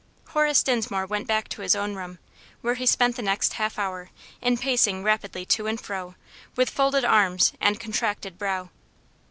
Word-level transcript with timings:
Horace 0.29 0.63
Dinsmore 0.63 1.05
went 1.05 1.27
back 1.27 1.47
to 1.49 1.61
his 1.61 1.75
own 1.75 1.93
room, 1.93 2.17
where 2.61 2.73
he 2.73 2.87
spent 2.87 3.17
the 3.17 3.21
next 3.21 3.53
half 3.53 3.77
hour 3.77 4.09
in 4.41 4.57
pacing 4.57 5.03
rapidly 5.03 5.45
to 5.45 5.67
and 5.67 5.79
fro, 5.79 6.15
with 6.55 6.71
folded 6.71 7.05
arms 7.05 7.53
and 7.61 7.79
contracted 7.79 8.39
brow. 8.39 8.71